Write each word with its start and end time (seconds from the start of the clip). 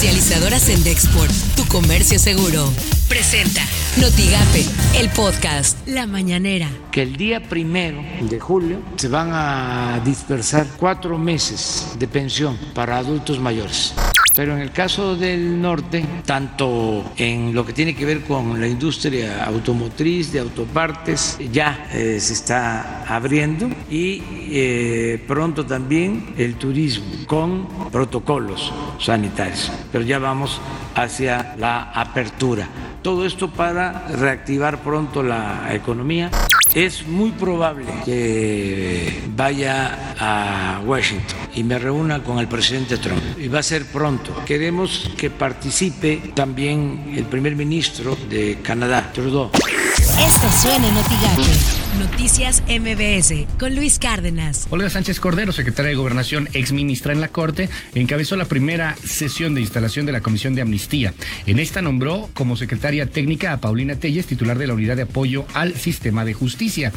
Comercializadoras 0.00 0.70
en 0.70 0.82
Dexport, 0.82 1.30
tu 1.56 1.66
comercio 1.66 2.18
seguro. 2.18 2.72
Presenta 3.06 3.60
Notigape, 4.00 4.64
el 4.98 5.10
podcast 5.10 5.76
La 5.86 6.06
Mañanera. 6.06 6.70
Que 6.90 7.02
el 7.02 7.16
día 7.16 7.42
primero 7.42 8.02
de 8.22 8.40
julio 8.40 8.78
se 8.96 9.08
van 9.08 9.28
a 9.30 10.00
dispersar 10.02 10.66
cuatro 10.78 11.18
meses 11.18 11.96
de 11.98 12.08
pensión 12.08 12.56
para 12.72 12.96
adultos 12.96 13.38
mayores. 13.40 13.92
Pero 14.34 14.54
en 14.54 14.60
el 14.60 14.70
caso 14.70 15.16
del 15.16 15.60
norte, 15.60 16.04
tanto 16.24 17.12
en 17.16 17.52
lo 17.52 17.66
que 17.66 17.72
tiene 17.72 17.94
que 17.94 18.04
ver 18.04 18.22
con 18.22 18.60
la 18.60 18.68
industria 18.68 19.44
automotriz, 19.44 20.32
de 20.32 20.40
autopartes, 20.40 21.38
ya 21.52 21.88
eh, 21.92 22.18
se 22.20 22.34
está 22.34 23.04
abriendo 23.06 23.68
y 23.90 24.22
eh, 24.50 25.24
pronto 25.26 25.66
también 25.66 26.34
el 26.38 26.54
turismo 26.54 27.04
con 27.26 27.66
protocolos 27.90 28.72
sanitarios. 28.98 29.72
Pero 29.90 30.04
ya 30.04 30.18
vamos 30.18 30.60
hacia 30.94 31.56
la 31.58 31.90
apertura. 31.92 32.68
Todo 33.02 33.26
esto 33.26 33.50
para 33.50 34.06
reactivar 34.08 34.82
pronto 34.82 35.22
la 35.22 35.74
economía. 35.74 36.30
Es 36.74 37.04
muy 37.06 37.32
probable 37.32 37.86
que 38.04 39.22
vaya 39.34 40.14
a 40.18 40.80
Washington 40.84 41.38
y 41.54 41.64
me 41.64 41.78
reúna 41.78 42.22
con 42.22 42.38
el 42.38 42.46
presidente 42.46 42.96
Trump. 42.98 43.20
Y 43.38 43.48
va 43.48 43.58
a 43.58 43.62
ser 43.62 43.86
pronto. 43.86 44.32
Queremos 44.44 45.10
que 45.16 45.30
participe 45.30 46.32
también 46.34 47.12
el 47.16 47.24
primer 47.24 47.56
ministro 47.56 48.16
de 48.28 48.58
Canadá, 48.62 49.10
Trudeau. 49.12 49.50
Esto 49.52 50.48
suena 50.62 50.86
en 50.86 51.79
Noticias 51.98 52.62
MBS 52.68 53.46
con 53.58 53.74
Luis 53.74 53.98
Cárdenas. 53.98 54.66
Olga 54.70 54.88
Sánchez 54.90 55.18
Cordero, 55.18 55.52
secretaria 55.52 55.90
de 55.90 55.96
Gobernación, 55.96 56.48
ex 56.52 56.72
ministra 56.72 57.12
en 57.12 57.20
la 57.20 57.28
Corte, 57.28 57.68
encabezó 57.94 58.36
la 58.36 58.44
primera 58.44 58.96
sesión 59.04 59.54
de 59.54 59.60
instalación 59.60 60.06
de 60.06 60.12
la 60.12 60.20
Comisión 60.20 60.54
de 60.54 60.62
Amnistía. 60.62 61.14
En 61.46 61.58
esta 61.58 61.82
nombró 61.82 62.30
como 62.34 62.56
secretaria 62.56 63.06
técnica 63.06 63.52
a 63.52 63.60
Paulina 63.60 63.96
Telles, 63.96 64.26
titular 64.26 64.58
de 64.58 64.66
la 64.66 64.74
Unidad 64.74 64.96
de 64.96 65.02
Apoyo 65.02 65.44
al 65.54 65.74
Sistema 65.76 66.24
de 66.24 66.34
Justicia. 66.34 66.92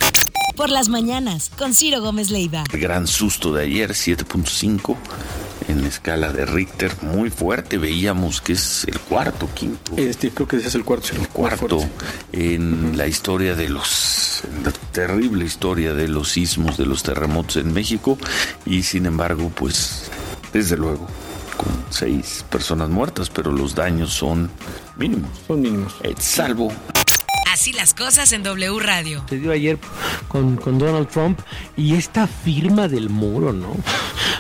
Por 0.56 0.70
las 0.70 0.90
mañanas, 0.90 1.50
con 1.58 1.74
Ciro 1.74 2.02
Gómez 2.02 2.30
Leiva. 2.30 2.64
El 2.72 2.80
gran 2.80 3.08
susto 3.08 3.54
de 3.54 3.64
ayer, 3.64 3.92
7.5 3.92 4.98
en 5.74 5.82
la 5.82 5.88
escala 5.88 6.32
de 6.32 6.46
Richter, 6.46 6.92
muy 7.02 7.30
fuerte. 7.30 7.78
Veíamos 7.78 8.42
que 8.42 8.54
es 8.54 8.86
el 8.86 9.00
cuarto, 9.00 9.50
quinto. 9.54 9.94
Este, 9.98 10.30
creo 10.32 10.48
que 10.48 10.58
es 10.58 10.76
el 10.76 10.84
cuarto. 10.86 11.10
El 11.16 11.28
cuarto 11.28 11.84
en 12.32 12.98
la 12.98 13.08
historia 13.08 13.56
de 13.56 13.70
los, 13.70 14.44
la 14.64 14.72
terrible 14.92 15.46
historia 15.46 15.94
de 15.94 16.08
los 16.08 16.30
sismos, 16.32 16.78
de 16.78 16.86
los 16.86 17.04
terremotos 17.04 17.58
en 17.58 17.74
México. 17.74 18.18
Y 18.66 18.84
sin 18.84 19.06
embargo, 19.06 19.52
pues, 19.54 20.10
desde 20.54 20.78
luego, 20.78 21.08
con 21.58 21.72
seis 21.90 22.46
personas 22.50 22.90
muertas, 22.90 23.30
pero 23.30 23.52
los 23.52 23.76
daños 23.76 24.14
son 24.14 24.50
mínimos. 24.96 25.32
Son 25.48 25.62
mínimos. 25.62 25.96
Eh, 26.04 26.14
salvo 26.20 26.72
Así 27.54 27.72
las 27.72 27.94
cosas 27.94 28.32
en 28.32 28.42
W 28.42 28.80
Radio. 28.80 29.24
Se 29.30 29.38
dio 29.38 29.52
ayer 29.52 29.78
con, 30.28 30.58
con 30.58 30.80
Donald 30.80 31.08
Trump 31.08 31.40
y 31.78 31.94
esta 31.94 32.26
firma 32.26 32.88
del 32.88 33.12
muro, 33.12 33.54
¿no? 33.54 33.76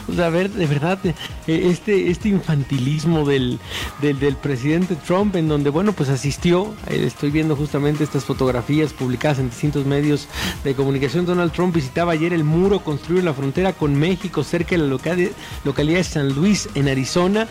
O 0.09 0.14
sea, 0.14 0.25
a 0.25 0.30
ver, 0.30 0.50
de 0.50 0.66
verdad, 0.66 1.00
eh, 1.06 1.14
este, 1.47 2.09
este 2.09 2.28
infantilismo 2.28 3.25
del, 3.25 3.58
del, 4.02 4.36
presidente 4.36 4.97
Trump, 4.97 5.34
en 5.38 5.47
donde, 5.47 5.69
bueno, 5.69 5.94
pues 5.94 6.09
asistió, 6.09 6.73
eh, 6.89 7.03
estoy 7.06 7.31
viendo 7.31 7.56
justamente 7.56 8.03
estas 8.03 8.25
fotografías 8.25 8.91
publicadas 8.91 9.39
en 9.39 9.50
distintos 9.50 9.86
medios 9.86 10.28
de 10.66 10.75
comunicación, 10.75 11.25
Donald 11.25 11.53
Trump 11.53 11.73
visitaba 11.73 12.11
ayer 12.11 12.34
el 12.34 12.44
muro 12.44 12.84
construido 12.84 13.19
en 13.19 13.25
la 13.25 13.34
frontera 13.34 13.72
con 13.72 13.95
México, 13.95 14.44
cerca 14.44 14.72
de 14.72 14.80
la 14.80 14.88
localidad, 14.88 15.97
de 15.97 16.03
San 16.03 16.34
Luis, 16.34 16.67
en 16.75 16.89
Arizona, 16.89 17.47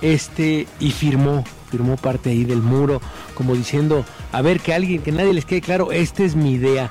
este, 0.00 0.68
y 0.78 0.92
firmó 0.92 1.42
firmó 1.66 1.96
parte 1.96 2.30
ahí 2.30 2.44
del 2.44 2.62
muro, 2.62 3.00
como 3.34 3.54
diciendo, 3.54 4.04
a 4.32 4.42
ver, 4.42 4.60
que 4.60 4.72
alguien, 4.72 5.02
que 5.02 5.12
nadie 5.12 5.34
les 5.34 5.44
quede 5.44 5.60
claro, 5.60 5.92
esta 5.92 6.24
es 6.24 6.36
mi 6.36 6.52
idea. 6.52 6.90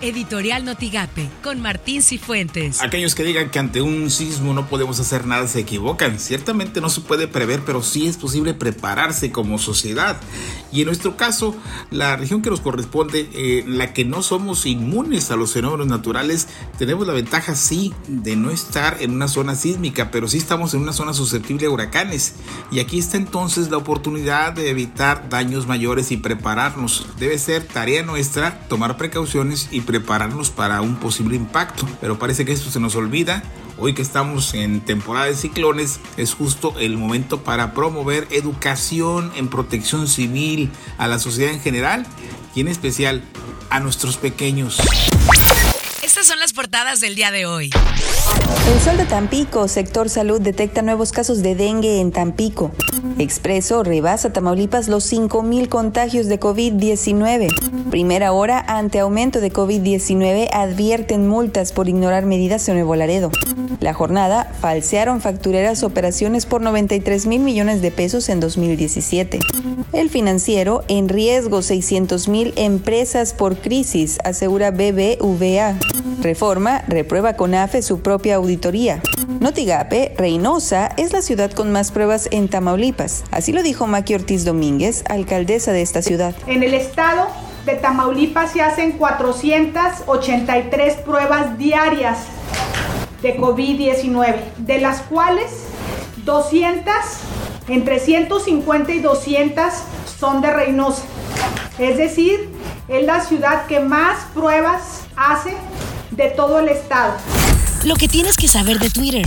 Editorial 0.00 0.64
Notigape 0.64 1.28
con 1.42 1.60
Martín 1.60 2.02
Cifuentes. 2.02 2.80
Aquellos 2.82 3.14
que 3.14 3.24
digan 3.24 3.50
que 3.50 3.58
ante 3.58 3.82
un 3.82 4.10
sismo 4.10 4.54
no 4.54 4.66
podemos 4.68 5.00
hacer 5.00 5.26
nada 5.26 5.48
se 5.48 5.60
equivocan. 5.60 6.18
Ciertamente 6.18 6.80
no 6.80 6.88
se 6.88 7.00
puede 7.00 7.26
prever, 7.26 7.62
pero 7.64 7.82
sí 7.82 8.06
es 8.06 8.16
posible 8.16 8.54
prepararse 8.54 9.32
como 9.32 9.58
sociedad. 9.58 10.20
Y 10.70 10.80
en 10.80 10.86
nuestro 10.86 11.16
caso, 11.16 11.56
la 11.90 12.16
región 12.16 12.42
que 12.42 12.50
nos 12.50 12.60
corresponde, 12.60 13.28
eh, 13.32 13.64
la 13.66 13.92
que 13.92 14.04
no 14.04 14.22
somos 14.22 14.66
inmunes 14.66 15.30
a 15.30 15.36
los 15.36 15.52
fenómenos 15.52 15.86
naturales, 15.86 16.48
tenemos 16.78 17.06
la 17.06 17.12
ventaja 17.12 17.54
sí 17.54 17.92
de 18.06 18.36
no 18.36 18.50
estar 18.50 18.98
en 19.00 19.12
una 19.12 19.28
zona 19.28 19.54
sísmica, 19.54 20.10
pero 20.10 20.28
sí 20.28 20.38
estamos 20.38 20.74
en 20.74 20.80
una 20.80 20.92
zona 20.92 21.14
susceptible 21.14 21.66
a 21.66 21.70
huracanes. 21.70 22.34
Y 22.70 22.80
aquí 22.80 22.98
está 22.98 23.16
entonces 23.16 23.70
la 23.70 23.78
oportunidad 23.78 24.52
de 24.52 24.70
evitar 24.70 25.28
daños 25.28 25.66
mayores 25.66 26.12
y 26.12 26.18
prepararnos. 26.18 27.06
Debe 27.18 27.38
ser 27.38 27.64
tarea 27.64 28.02
nuestra 28.02 28.60
tomar 28.68 28.96
precauciones 28.96 29.68
y 29.70 29.80
prepararnos 29.88 30.50
para 30.50 30.82
un 30.82 30.96
posible 30.96 31.34
impacto. 31.34 31.88
Pero 31.98 32.18
parece 32.18 32.44
que 32.44 32.52
esto 32.52 32.70
se 32.70 32.78
nos 32.78 32.94
olvida. 32.94 33.42
Hoy 33.78 33.94
que 33.94 34.02
estamos 34.02 34.52
en 34.52 34.82
temporada 34.82 35.24
de 35.24 35.34
ciclones, 35.34 35.98
es 36.18 36.34
justo 36.34 36.74
el 36.78 36.98
momento 36.98 37.42
para 37.42 37.72
promover 37.72 38.28
educación 38.30 39.32
en 39.34 39.48
protección 39.48 40.06
civil 40.06 40.70
a 40.98 41.06
la 41.06 41.18
sociedad 41.18 41.54
en 41.54 41.60
general 41.60 42.06
y 42.54 42.60
en 42.60 42.68
especial 42.68 43.24
a 43.70 43.80
nuestros 43.80 44.18
pequeños. 44.18 44.78
Estas 46.02 46.26
son 46.26 46.38
las 46.38 46.52
portadas 46.52 47.00
del 47.00 47.14
día 47.14 47.30
de 47.30 47.46
hoy. 47.46 47.70
El 48.72 48.80
Sol 48.80 48.96
de 48.96 49.06
Tampico, 49.06 49.66
sector 49.68 50.08
salud, 50.08 50.40
detecta 50.40 50.82
nuevos 50.82 51.12
casos 51.12 51.42
de 51.42 51.54
dengue 51.54 52.00
en 52.00 52.12
Tampico. 52.12 52.70
Expreso 53.18 53.82
rebasa 53.82 54.32
Tamaulipas 54.32 54.88
los 54.88 55.10
5.000 55.12 55.68
contagios 55.68 56.26
de 56.26 56.38
COVID-19. 56.38 57.90
Primera 57.90 58.32
hora 58.32 58.60
ante 58.60 59.00
aumento 59.00 59.40
de 59.40 59.52
COVID-19 59.52 60.48
advierten 60.52 61.26
multas 61.26 61.72
por 61.72 61.88
ignorar 61.88 62.26
medidas 62.26 62.68
en 62.68 62.74
Nuevo 62.74 62.94
Laredo. 62.94 63.30
La 63.80 63.94
jornada 63.94 64.52
falsearon 64.60 65.20
factureras 65.20 65.82
operaciones 65.82 66.46
por 66.46 66.60
93 66.60 67.26
mil 67.26 67.40
millones 67.40 67.80
de 67.80 67.90
pesos 67.90 68.28
en 68.28 68.40
2017. 68.40 69.38
El 69.92 70.10
financiero 70.10 70.82
en 70.88 71.08
riesgo 71.08 71.62
600 71.62 72.28
mil 72.28 72.52
empresas 72.56 73.32
por 73.32 73.58
crisis, 73.58 74.18
asegura 74.24 74.70
BBVA. 74.70 75.78
Reforma 76.20 76.82
reprueba 76.88 77.34
con 77.34 77.54
AFE 77.54 77.82
su 77.82 78.00
propia 78.00 78.36
auditoría. 78.36 79.00
Notigape, 79.40 80.14
Reynosa, 80.16 80.88
es 80.96 81.12
la 81.12 81.22
ciudad 81.22 81.52
con 81.52 81.70
más 81.70 81.92
pruebas 81.92 82.28
en 82.32 82.48
Tamaulipas. 82.48 83.24
Así 83.30 83.52
lo 83.52 83.62
dijo 83.62 83.86
Maki 83.86 84.14
Ortiz 84.14 84.44
Domínguez, 84.44 85.04
alcaldesa 85.08 85.72
de 85.72 85.82
esta 85.82 86.02
ciudad. 86.02 86.34
En 86.46 86.62
el 86.62 86.74
estado 86.74 87.28
de 87.64 87.74
Tamaulipas 87.74 88.52
se 88.52 88.62
hacen 88.62 88.92
483 88.92 90.94
pruebas 90.96 91.56
diarias 91.56 92.18
de 93.22 93.36
COVID-19, 93.36 94.36
de 94.58 94.80
las 94.80 95.02
cuales 95.02 95.50
200, 96.24 96.94
entre 97.68 98.00
150 98.00 98.92
y 98.92 99.00
200 99.00 99.64
son 100.18 100.40
de 100.40 100.52
Reynosa. 100.52 101.02
Es 101.78 101.96
decir, 101.96 102.48
es 102.88 103.04
la 103.04 103.24
ciudad 103.24 103.66
que 103.66 103.80
más 103.80 104.24
pruebas 104.34 105.02
hace 105.16 105.54
de 106.10 106.30
todo 106.30 106.58
el 106.60 106.68
estado. 106.68 107.14
Lo 107.84 107.94
que 107.94 108.08
tienes 108.08 108.36
que 108.36 108.48
saber 108.48 108.78
de 108.78 108.90
Twitter. 108.90 109.26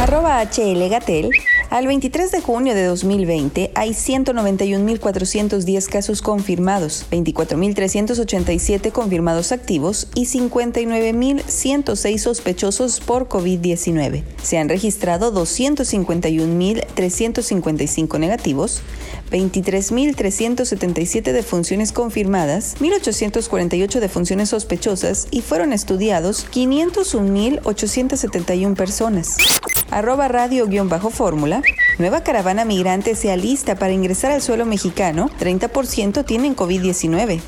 Arroba 0.00 0.42
HL 0.42 0.88
Gatel. 0.88 1.30
Al 1.70 1.86
23 1.86 2.30
de 2.32 2.40
junio 2.40 2.74
de 2.74 2.84
2020 2.84 3.70
hay 3.76 3.90
191.410 3.90 5.88
casos 5.88 6.20
confirmados, 6.20 7.06
24.387 7.12 8.90
confirmados 8.90 9.52
activos 9.52 10.08
y 10.16 10.26
59.106 10.26 12.18
sospechosos 12.18 12.98
por 12.98 13.28
COVID-19. 13.28 14.24
Se 14.42 14.58
han 14.58 14.68
registrado 14.68 15.32
251.355 15.32 18.18
negativos, 18.18 18.82
23.377 19.30 21.30
defunciones 21.30 21.92
confirmadas, 21.92 22.74
1.848 22.80 24.00
defunciones 24.00 24.48
sospechosas 24.48 25.28
y 25.30 25.42
fueron 25.42 25.72
estudiados 25.72 26.48
501.871 26.50 28.74
personas. 28.74 29.59
Arroba 29.90 30.28
radio-fórmula. 30.28 31.62
Nueva 31.98 32.22
caravana 32.22 32.64
migrante 32.64 33.16
se 33.16 33.32
alista 33.32 33.74
para 33.74 33.92
ingresar 33.92 34.30
al 34.30 34.40
suelo 34.40 34.64
mexicano. 34.64 35.28
30% 35.40 36.24
tienen 36.24 36.54
COVID-19. 36.54 37.40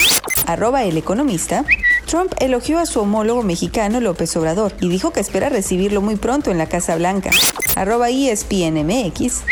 Arroba 0.47 0.83
el 0.83 0.97
economista. 0.97 1.65
Trump 2.07 2.33
elogió 2.41 2.81
a 2.81 2.87
su 2.87 3.01
homólogo 3.01 3.43
mexicano 3.43 4.01
López 4.01 4.37
Obrador 4.37 4.75
y 4.81 4.89
dijo 4.89 5.13
que 5.13 5.21
espera 5.21 5.51
recibirlo 5.51 6.01
muy 6.01 6.17
pronto 6.17 6.51
en 6.51 6.59
la 6.59 6.67
Casa 6.67 6.97
Blanca. 6.97 7.31
Arroba 7.77 8.11
ESPNMX. 8.11 9.43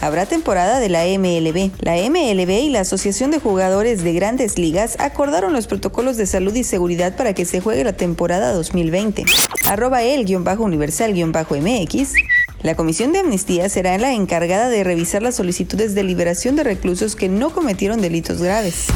Habrá 0.00 0.24
temporada 0.24 0.80
de 0.80 0.88
la 0.88 1.04
MLB. 1.04 1.72
La 1.80 1.96
MLB 1.96 2.50
y 2.50 2.70
la 2.70 2.80
Asociación 2.80 3.30
de 3.30 3.38
Jugadores 3.38 4.02
de 4.02 4.14
Grandes 4.14 4.58
Ligas 4.58 4.96
acordaron 4.98 5.52
los 5.52 5.66
protocolos 5.66 6.16
de 6.16 6.26
salud 6.26 6.54
y 6.54 6.64
seguridad 6.64 7.14
para 7.16 7.34
que 7.34 7.44
se 7.44 7.60
juegue 7.60 7.84
la 7.84 7.92
temporada 7.92 8.54
2020. 8.54 9.26
Arroba 9.66 10.02
el-universal-mx. 10.02 12.14
La 12.62 12.74
Comisión 12.74 13.12
de 13.12 13.20
Amnistía 13.20 13.70
será 13.70 13.96
la 13.96 14.12
encargada 14.12 14.68
de 14.68 14.84
revisar 14.84 15.22
las 15.22 15.36
solicitudes 15.36 15.94
de 15.94 16.02
liberación 16.02 16.56
de 16.56 16.64
reclusos 16.64 17.16
que 17.16 17.28
no 17.28 17.50
cometieron 17.50 18.02
delitos 18.02 18.42
graves. 18.42 18.86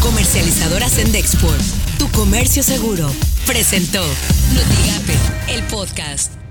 Comercializadora 0.00 0.88
Sendexport, 0.88 1.60
tu 1.98 2.08
comercio 2.10 2.62
seguro, 2.62 3.10
presentó 3.46 4.00
Notigape, 4.54 5.54
el 5.54 5.64
podcast. 5.64 6.43